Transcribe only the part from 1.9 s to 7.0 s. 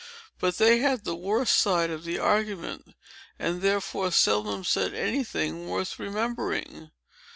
of the argument, and therefore seldom said any thing worth remembering.